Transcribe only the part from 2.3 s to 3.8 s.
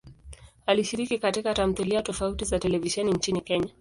za televisheni nchini Kenya.